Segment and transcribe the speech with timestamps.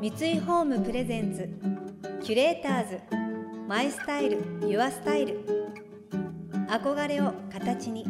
[0.00, 1.46] 三井ホームプレゼンツ
[2.24, 3.00] キュレーターズ
[3.68, 5.44] マイスタイルユアスタイル。
[6.70, 8.06] 憧れを形に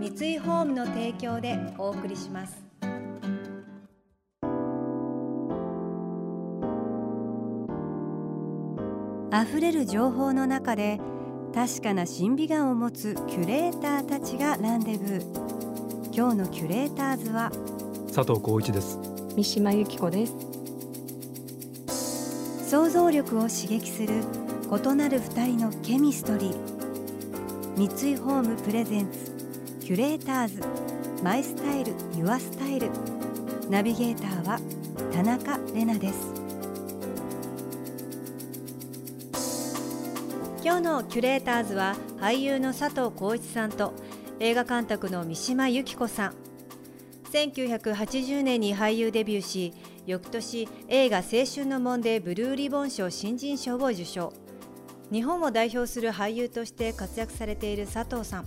[0.00, 2.60] 三井ホームの提供でお送りします。
[9.32, 10.98] 溢れる情報の中で
[11.54, 16.12] 確かな審美眼を持つキュレーターたちがランデブー。
[16.12, 17.52] 今日のキュレーターズは
[18.12, 18.98] 佐藤浩一です。
[19.36, 20.49] 三島由紀子です
[22.70, 24.22] 想像力を刺激する
[24.70, 27.76] 異なる二人のケミストリー。
[27.76, 29.32] 三井ホームプレゼンツ
[29.80, 30.62] キュレーターズ。
[31.20, 32.88] マイスタイルユアスタイル。
[33.68, 34.60] ナビゲーターは
[35.12, 36.32] 田中れなです。
[40.62, 43.94] 今日のキュレーターズは俳優の佐藤浩市さんと
[44.38, 46.34] 映画監督の三島由紀子さん。
[47.32, 49.74] 1980年に俳優デビューし
[50.10, 54.32] 翌年映画「青春の門」でブルーリボン賞新人賞を受賞。
[55.12, 58.46] 日本を代表する俳優として活躍されている佐藤さん。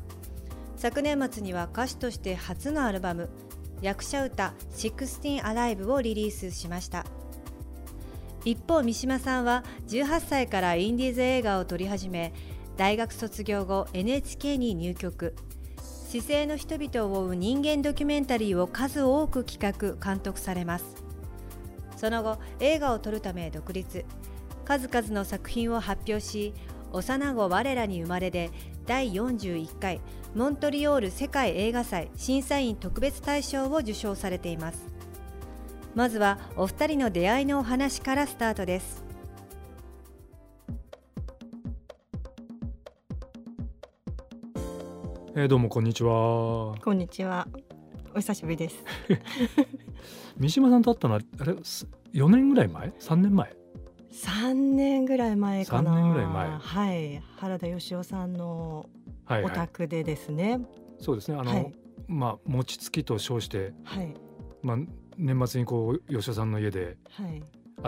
[0.75, 3.29] 昨年末には歌手として初のアルバム
[3.81, 7.05] 「役者歌 16Alive」をリリースしました。
[8.43, 12.33] 一方三島さんは18歳からインディーズ映画を撮り始め
[12.75, 15.33] 大学卒業後 NHK に入局。
[15.77, 21.02] 姿勢の人々を追う人間ドキュメンタリーを数多く企画監督されます。
[22.03, 24.03] その後映画を撮るため独立。
[24.65, 26.53] 数々の作品を発表し
[26.91, 28.51] 幼子我らに生まれで
[28.85, 30.01] 第41回
[30.35, 34.85] モントリオール世界映画祭審査員特別大賞を受賞されています。
[35.95, 39.05] まずはお二人の出会いのお話からスタートです。
[45.35, 46.75] えー、どうもこんにちは。
[46.83, 47.47] こんにちは。
[48.13, 48.75] お久しぶりです
[50.37, 53.55] 三島さんと会ったのはあれ4年ぐらい前？3年前
[54.11, 55.91] ？3年ぐらい前かな。
[55.91, 56.49] 3年ぐらい前。
[56.49, 57.23] はい。
[57.37, 58.89] 原田芳雄さんの
[59.29, 60.61] お宅でですね、はいはい、
[60.99, 61.37] そうですね。
[61.37, 61.73] あの、はい、
[62.07, 64.13] まあ餅つきと称して、はい、
[64.61, 64.77] まあ
[65.17, 66.97] 年末にこう吉尾さんの家で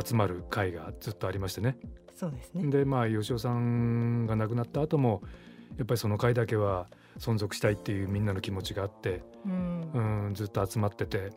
[0.04, 1.78] 集まる会がずっとありましてね。
[2.16, 2.70] そうですね。
[2.70, 5.22] でまあ吉尾さんが亡くなった後も
[5.78, 6.88] やっぱりその会だけは
[7.20, 11.32] 存続したいっていうみんなの気持ちがあって、うん、うんずっと集まってて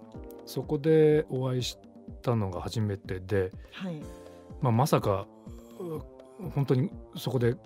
[0.47, 1.79] そこでお会いし
[2.23, 4.03] たのが初めてで、はい。
[4.61, 5.27] まあ、まさか
[6.55, 7.57] 本当にそこで、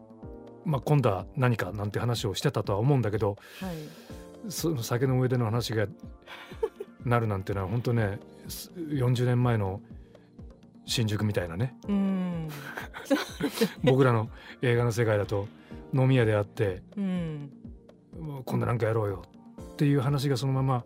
[0.65, 5.87] まあ、今度は何かなんて話をしてたとは思うんだけど、はい、その酒の上での話が
[7.05, 8.19] なるなんていうのは本当ね
[8.49, 9.81] 40年前の
[10.85, 12.49] 新宿みたいなね、うん、
[13.85, 14.29] 僕らの
[14.63, 15.49] 映画の世界だと
[15.95, 17.51] 飲み屋であって、うん、
[18.45, 19.23] 今度なんかやろうよ
[19.73, 20.85] っていう話がそのまま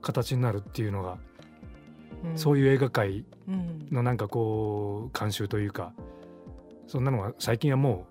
[0.00, 1.18] 形になるっていうのが、
[2.24, 3.24] うん、そういう映画界
[3.90, 5.92] のなんかこう慣習というか
[6.86, 8.06] そんなのは最近はも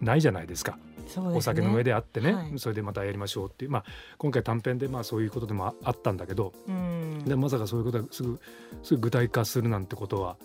[0.00, 0.78] うないじゃないですか。
[1.16, 3.84] ね、お酒の上であってね、はい、それでまたやりましょうっていう、まあ、
[4.16, 8.40] 今回短編でまあそういうことでもあったんだけど、うん、でまさかそういうことがすぐ
[8.84, 10.36] すぐ具体化するなんてことは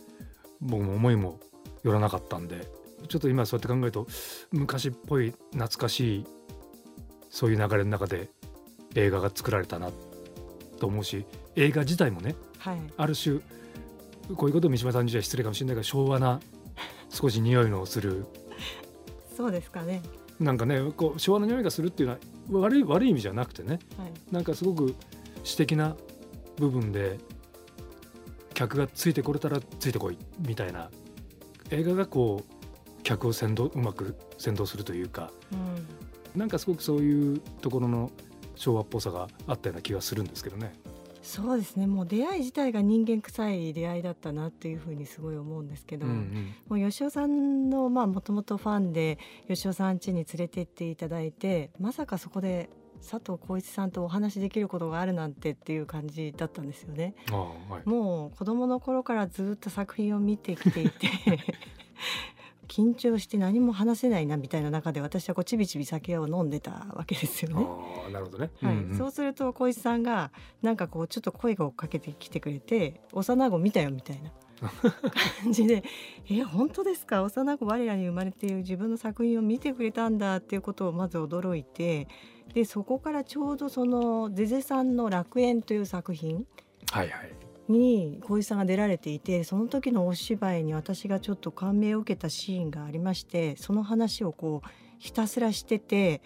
[0.61, 1.39] 僕も思いも
[1.83, 2.67] よらなかったんで
[3.07, 4.07] ちょっと今そうやって考えると
[4.51, 6.25] 昔っぽい懐かしい
[7.35, 8.29] そういう流れの中で
[8.95, 9.89] 映画が作られたな
[10.79, 11.25] と思うし
[11.57, 13.41] 映画自体もね、はい、ある種
[14.37, 16.39] こういうことを三島さんにじゃ失礼かもしれないけど昭和な
[17.09, 18.25] 少し匂いのする
[19.35, 20.01] そうですかね。
[20.39, 24.95] なんかねこう昭和の匂いがするっていうのは悪い悪い意味じゃなくてね、はい、なんかすごく
[25.43, 25.97] 詩的な
[26.57, 27.17] 部分で
[28.53, 30.89] 客がついてこれたらついてこいみたいな
[31.69, 35.85] 映画がこう客を先導うまく先導するというか、うん、
[36.35, 38.11] なんかすごくそういうところの
[38.55, 40.73] 昭和っぽさがあったような気がするんですけどね。
[41.25, 46.15] そうですねもう出会い自体が人間臭い出会いだったなっていうふうにすごい思うんですけど、うんう
[46.75, 52.69] ん、もう吉尾さんのまあもともとファンで吉尾さん家に連れて行っていただいてまさかそこで
[53.01, 57.15] 佐藤浩市さんとお話しできることがあるなんてっていう感じだったんですよね。
[57.31, 61.09] はい、もう子供の頃からずっと作品を見てきていて
[62.65, 67.65] 緊張して何も話せないなみたいな中で私はこうちびちび酒を飲んでたわけですよね。
[68.07, 70.31] あなるほどね、はい、うんうん、そうすると小石さんが
[70.61, 74.31] なんかこうちょっと声をかけてきてくれて幼子見たよみたいな。
[75.43, 75.83] 感じで
[76.31, 77.23] 「え本当ですか？
[77.23, 82.07] 幼子我らに生まれている自分の作品を見てくれたんだ」っていうことをまず驚いて
[82.53, 86.45] でそこからちょうどそのゼゼさんの「楽園」という作品、
[86.91, 87.31] はいはい、
[87.67, 94.69] に小石さんが出られていてその時のお芝居に私がちょっと感銘を受けたシーンがありましてその話をこう
[94.99, 96.21] ひたすらしてて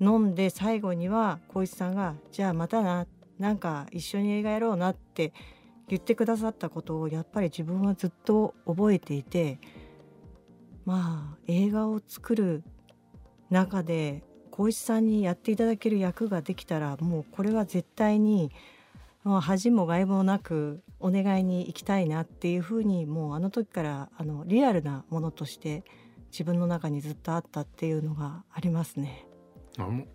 [0.00, 3.06] 飲んで最後には小石さんが「じゃあまたな
[3.38, 5.32] なんか一緒に映画やろうな」って
[5.88, 9.58] 言ってくださったことをやっぱり自分はずっと覚えていて
[10.84, 12.64] まあ映画を作る
[13.50, 18.50] 中で光一さんにやっていただける役ができたらもうこれは絶対に
[19.24, 25.82] もう恥も外もなくお願いに行きたいなっていうふうにもうあの時からあのリアルなものとして
[26.30, 29.26] 自分の中にずっとあったっていうのがありますね。
[29.78, 30.06] あもう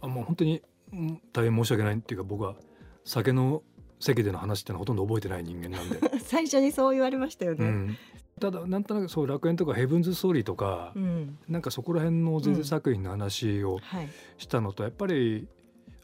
[0.00, 0.62] あもう本当に
[0.92, 1.94] うん大変申し訳ない。
[1.96, 2.54] っていうか僕は
[3.04, 3.62] 酒の
[3.98, 7.64] 席での話ってのはほとんど覚えてない人間なんで、 最初にそう言われましたよね。
[7.64, 7.96] うん、
[8.40, 11.38] ただなんとなくそう楽園とかヘブンズ・ストーリーとか、うん。
[11.48, 14.08] なんかそこら辺の全然作品の話をはい、
[14.38, 15.48] したのとやっぱり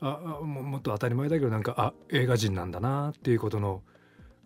[0.01, 3.83] ああももっと当たり前だけどなんかあ映画人なんだなっていうことの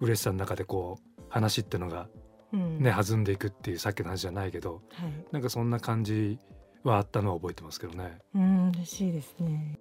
[0.01, 2.09] 嬉しさの中でこう話ってのが
[2.53, 2.83] うん。
[2.83, 6.39] ね、弾んでいくっていうさっきの話じゃないけどはい、なんかそんな感じ
[6.85, 8.19] はあったのは覚えてますけどね。
[8.35, 9.79] うん嬉しいですね。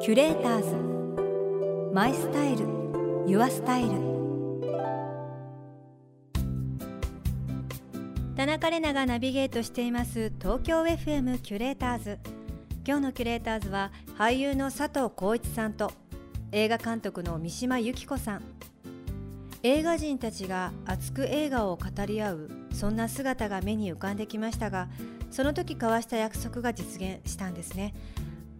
[0.00, 1.94] キュレーターズ。
[1.94, 2.66] マイスタイル。
[3.26, 4.14] ユアスタイル。
[8.36, 12.18] 田中れながナビゲートしています東京 FM キュレーターズ
[12.86, 15.90] 今日のキュレーターズは俳優の佐藤浩市さんと
[16.52, 18.42] 映画監督の三島由紀子さん。
[19.62, 24.88] 映画人たちが熱く映画を語り合うそんな姿が目に浮かんできましたが
[25.30, 27.94] その時交わした約束が実現したんですね。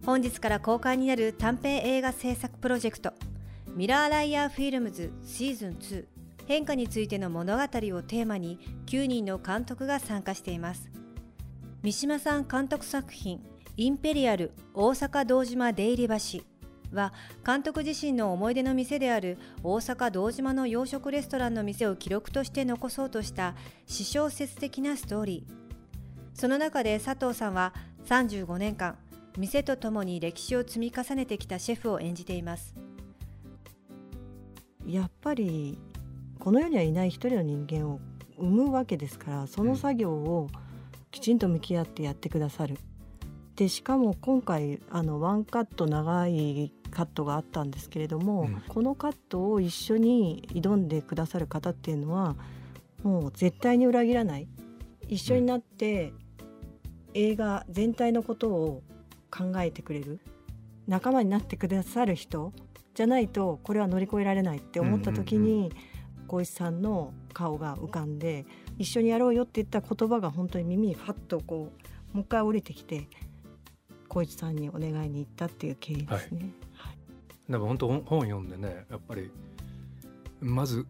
[0.03, 3.13] 本日から公開になる短編映画制作プロジェクト
[3.75, 6.05] ミラーライヤーフィルムズシーズン2
[6.47, 8.57] 変化についての物語をテーマに
[8.87, 10.89] 9人の監督が参加しています。
[11.83, 13.45] 三島さん監督作品
[13.77, 16.39] インペリアル大阪堂島出入り橋
[16.95, 17.11] は
[17.45, 23.53] 監督自身の思い出の店である大阪堂島の洋食レストランの店を記録として残そうとした
[23.85, 25.53] 私小説的なストーリー
[26.33, 27.73] その中で佐藤さんは
[28.05, 28.95] 35年間
[29.35, 32.75] 店とともに歴史を積み重ねてきたシェフを演じています
[34.87, 35.77] やっぱり
[36.39, 37.99] この世にはいない一人の人間を
[38.37, 40.47] 生むわけですからその作業を
[41.11, 42.77] きちんと向き合ってやってくださる。
[43.55, 48.61] でしかも今回あのワンカット長いカットがあったんですけれども、うん。
[48.67, 52.35] このカットを一緒に挑んでくださる方っていうのは
[53.03, 54.47] もう絶対に裏切らない。
[55.07, 56.13] 一緒になって
[57.13, 58.83] 映画全体のことを
[59.29, 60.19] 考えてくれる。
[60.87, 62.53] 仲間になってくださる人
[62.93, 65.71] じゃないとこれは乗り越えられないって思った時に
[66.27, 68.45] 小石さんの顔が浮かんで
[68.77, 71.71] 一緒にやろうよって言った言葉が本当に耳にファッとこ
[72.13, 73.09] うもう一回降りてきて
[74.15, 76.49] 小石さんにお願いに行ったっていう経緯ですね。
[76.77, 77.51] はい。
[77.51, 79.29] でも本当本本読んでねやっぱり
[80.39, 80.87] まず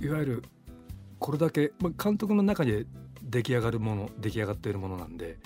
[0.00, 0.44] いわゆる
[1.20, 2.84] これだけまあ監督の中で
[3.22, 5.38] 出来上がるもの出来上がっているものなんで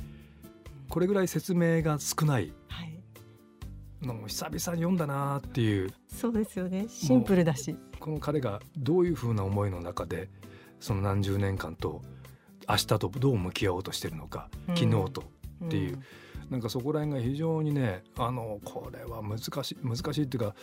[0.89, 2.99] これぐらい説明が少ないはい、
[4.01, 6.87] のも久々に読んだなっていうそうですよね。
[6.89, 7.77] シンプルだし。
[8.01, 10.31] この彼がどういうふうな思いの中で
[10.81, 12.01] その何十年間と
[12.67, 14.77] 明日とどう向き合おうとしてるのか、うん。
[14.77, 15.25] 昨日と
[15.67, 16.03] っていううん
[16.50, 20.55] なんかそこら辺が非常にねあのこれは難しい難しいっていうか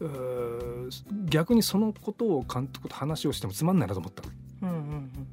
[0.00, 0.90] うー
[1.26, 4.30] 逆にそのことを監督と話をしてもつまんないなと思ったの。
[4.62, 5.26] うんうん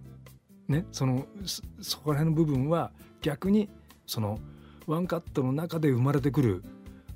[0.67, 3.69] ねそのそそこら辺の部分は逆に
[4.07, 4.39] その
[4.87, 6.63] ワンカットの中で生まれてくる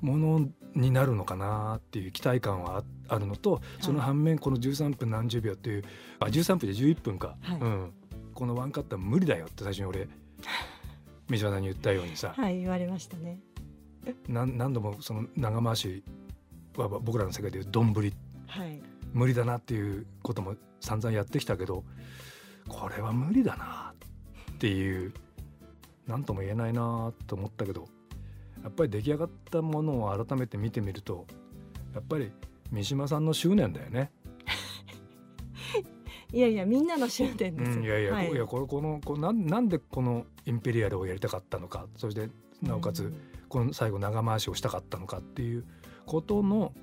[0.02, 2.84] ものになるのかなっていう期待感はあ
[3.16, 5.84] あるのとその反面この13分何十秒っていう
[6.20, 7.60] あ13分で11分か、はい。
[7.60, 7.94] うん、
[8.34, 10.08] このワンカットは無理だよって最初に俺
[11.30, 13.40] 三島さんに言ったようにさはい言われましたね。
[14.28, 16.04] 何何度もその長回し
[16.76, 18.14] は僕らの世界でいうどんぶり
[18.48, 18.82] はい
[19.14, 21.84] 無理だなっていうことも散々やってきたけど
[22.68, 23.94] これは無理だな
[24.54, 25.14] っていう
[26.08, 27.88] 何とも言えないなと思ったけど
[28.64, 31.26] やっぱり出来上がったものを改めて見てみると
[31.94, 32.32] やっぱり
[32.72, 34.12] 三島さんの執念だよね。
[36.32, 37.72] いやいやみんなの執念です。
[37.72, 38.32] うん、いやいや、はい。
[38.32, 42.30] い、やこれこのこうなんなんでこのインペリアルをやりたかったのかそして
[42.62, 43.14] なおかつ、
[43.48, 45.66] この最後長回しをしたかったのかっていう
[46.06, 46.74] ことの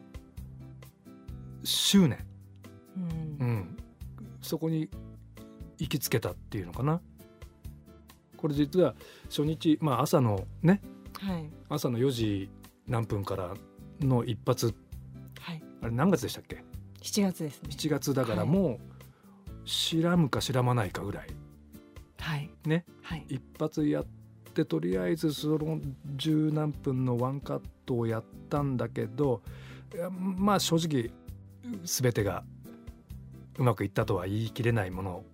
[1.63, 2.25] 執念、
[2.97, 3.47] うん。
[3.47, 3.77] うん、
[4.41, 4.89] そこに
[5.79, 7.01] 行きつけたっていうのかな。
[8.37, 8.95] これ実は
[9.29, 10.81] 初日、まあ、朝のね
[11.21, 11.49] はい。
[11.69, 12.51] 朝の4時
[12.87, 13.55] 何分から
[14.01, 14.75] の一発。
[15.41, 15.63] はい。
[15.83, 16.65] あれ何月でしたっけ
[17.03, 17.69] ？7月ですね。
[17.71, 18.49] 7月だからはい。
[18.49, 18.96] もう
[19.67, 21.27] 知らむか知らまないかぐらい。
[22.19, 22.51] はい。
[22.65, 22.85] ね。
[23.03, 23.27] はい。
[23.29, 24.07] 一発やっ
[24.55, 25.79] てとりあえずその
[26.15, 29.43] 十何分のワンカットをやったんだけど
[30.37, 31.11] まあ正直
[31.85, 32.43] 全てが
[33.59, 35.25] うまくいったとは言い切れないものを、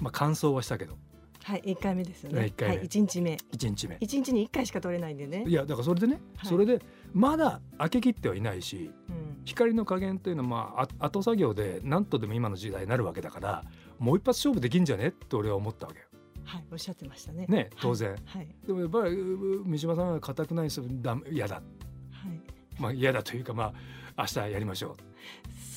[0.00, 0.96] まあ、感想はしたけど。
[1.44, 2.46] はい一回目ですよね。
[2.46, 2.76] 一回目。
[2.76, 3.36] はい一日目。
[3.52, 3.96] 1日目。
[4.00, 5.44] 一日に一回しか取れないんでね。
[5.46, 5.52] い。
[5.52, 6.48] やだからそれでね、はい。
[6.48, 6.80] それで
[7.12, 13.64] まだ開けきってはいないしうん光の加減というのはまああ後作業で何とでも今の時代になるわけだから
[13.98, 16.06] もう一発勝負できんじゃねって俺は思ったわけよ。
[16.44, 17.46] はい、おっしゃってましたね。
[17.48, 19.16] ね当然、はい、はい、でもやっぱり
[19.64, 21.62] 三島さんは固くないですだ嫌だ、はい、
[22.80, 23.72] まあ嫌だというかま
[24.16, 25.12] あ明日やりましょう。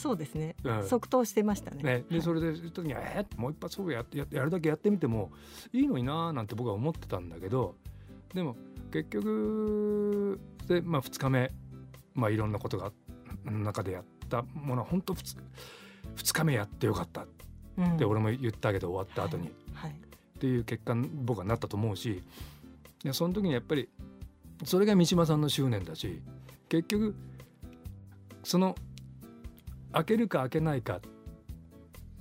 [0.05, 1.81] そうですね、うん、即答してましたね。
[1.81, 5.31] ねで、それで時にえもう一発そうやややるだけやってみても
[5.73, 7.75] いいのにななんて僕は思ってたんだけど
[8.33, 8.55] でも
[8.91, 11.51] 結局で、まあ、2日目、
[12.13, 12.91] まあ、いろんなことが
[13.51, 15.37] 中でやったものは本当 2,
[16.15, 17.21] 2日目やってよかった。
[17.21, 19.99] って俺も言ったけど、終わった後に、はい、はい、
[20.35, 22.23] っていう結果僕はなったと思うし
[23.03, 23.89] いやその時にやっぱり
[24.63, 26.21] それが三島さんの執念だし
[26.69, 27.15] 結局
[28.43, 28.75] その
[29.91, 31.01] 開けるか開けないか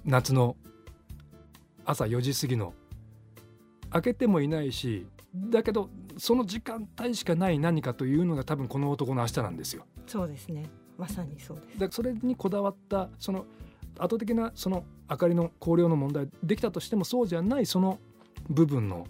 [0.04, 0.56] 夏の
[1.84, 2.74] 朝4時過ぎの
[3.90, 9.84] 開けてもいないしだけどその時間帯しかない何かというのが多分この男の明日なんですよ。
[10.06, 11.78] そうですねまさにそうです。
[11.78, 13.46] だそれにこだわったその
[13.98, 17.98] 圧倒的なその明かりの光量の問題できたとしてもそうじゃないその
[18.48, 19.06] 部分の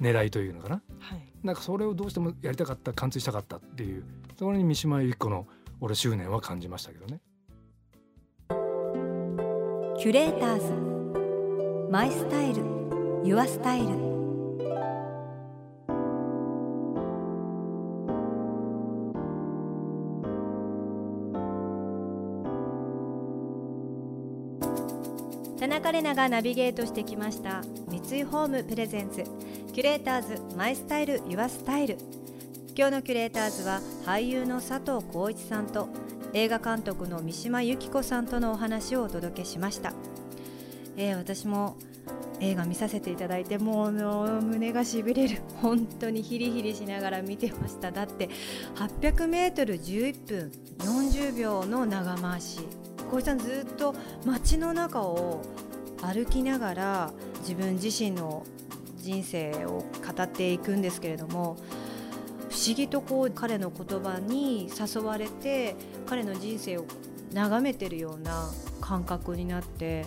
[0.00, 4.04] 狙いというのかな、はい、なんかそれをどうしてもやりたかった貫通したかったっていう
[4.38, 5.46] それに三島由紀子の
[5.80, 7.20] 俺執念は感じましたけどね。
[9.98, 11.90] キュレーターズ。
[11.90, 12.62] マイスタイル。
[13.24, 14.25] ユアスタイル
[25.76, 29.24] 中れながナビゲートしてきました三井ホームプレゼンツ
[29.74, 31.98] キュレーターズマイスタイルユアスタイル。
[32.74, 35.90] 今日のキュレーターズは俳優の佐藤浩一さんと
[36.32, 39.92] 映画監督の三島由紀子さんとのお話をお届けしました、
[40.96, 41.76] えー、私も
[42.40, 45.42] 映画見させていただいてもう胸がしびれる。
[45.60, 47.92] 本当にヒリヒリしながら見てました。
[47.92, 48.30] だって
[48.76, 52.60] 800m11 分40秒の長回し。
[53.10, 55.42] 小石さんずっと街の中を
[56.02, 58.44] 歩きながら自分自身の
[58.96, 61.56] 人生を語っていくんですけれども
[62.50, 65.76] 不思議とこう彼の言葉に誘われて
[66.06, 66.84] 彼の人生を
[67.32, 68.50] 眺めてるような
[68.80, 70.06] 感覚になって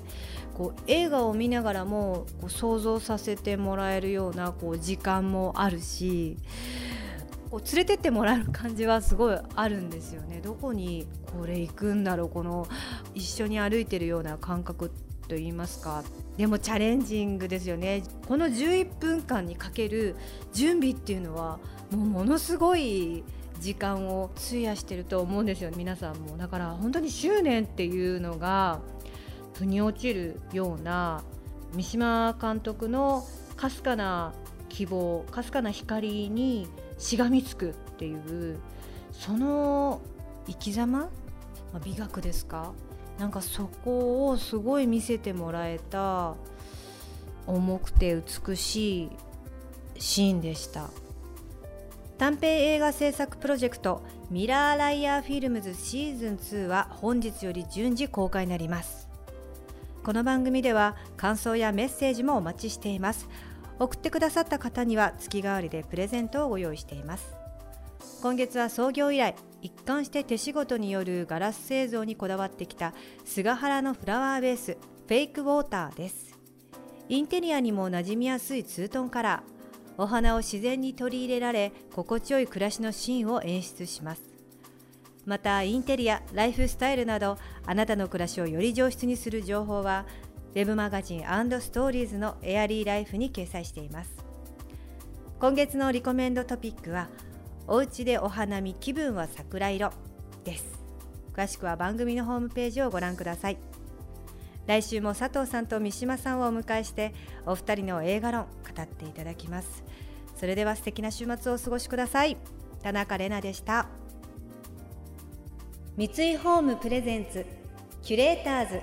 [0.56, 6.38] こう映画を見ながらもこう想像させてもらえるようなこう時間もあるし
[7.50, 10.40] こう連れてってもらえる感じはすごいあるんですよね。
[10.40, 12.68] どこにこれ行くんだろうこの
[13.16, 14.92] 一緒に歩いてるような感覚
[15.30, 16.04] と言いますか。
[16.38, 18.04] でもチャレンジングですよね。
[18.28, 20.16] この11分間にかける
[20.52, 21.60] 準備っていうのは
[21.92, 23.24] もうものすごい
[23.62, 25.72] 時間を費やしてると思うんですよ。
[25.76, 26.38] 皆さんも。
[26.38, 28.82] だから本当に執念っていうのが
[29.54, 31.24] 腑に落ちるような
[31.74, 33.24] 三島監督の
[33.56, 34.34] かすかな
[34.70, 36.68] 希望かすかな光に
[36.98, 38.60] しがみつくっていう
[39.12, 40.02] その
[40.48, 41.10] 生き様、
[41.74, 42.74] ま、美学ですか？
[43.20, 46.36] なんかそこをすごい見せてもらえた
[47.46, 48.16] 重くて
[48.48, 49.10] 美しい
[49.98, 50.90] シーンでした。
[52.18, 59.10] 短編映画制作プロジェクトミラーライヤーフィルムズシーズン2は本日より順次公開になります。
[60.04, 63.28] この番組では感想やメッセージもお待ちしています。
[63.80, 67.34] 送ってくださった方には月替わりでプレゼントをご用意しています。
[68.22, 72.94] 今月は創業以来一貫して手仕事によるガラス製造にこだわってきた
[73.26, 76.38] 菅原のフラワーベースフェイクウォーターです。
[77.10, 79.60] インテリアにも馴染みやすいツートンカラー。
[80.02, 84.22] お花を自然に取り入れられ心地よい暮らしのシーンを演出します。
[85.26, 90.06] またインテリアライフスタイルなどあなたの暮らしをより上質にする情報は
[90.56, 94.12] ウェブマガジンストーリーズのエアリーライフに掲載しています。
[95.40, 97.10] 今月のリコメンドトピックは
[97.72, 99.92] おうちでお花見気分は桜色
[100.44, 100.66] です。
[101.34, 103.58] 詳しくは番組のホームページをご覧ください。
[104.66, 107.14] 来週も佐藤さんと三島さんをお迎えして
[107.46, 109.84] お二人の映画論語っていただきます。
[110.36, 112.38] それでは素敵な週末をお過ごしください。
[112.82, 113.86] 田中れなでした。
[115.96, 117.46] 三井ホームプレゼンツ
[118.02, 118.80] キュレーターズ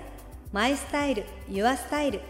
[0.53, 2.21] マイスタイルユアスタイル。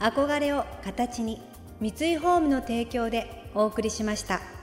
[0.00, 1.40] 憧れを形に
[1.80, 4.55] 三井ホームの提供でお送りしました。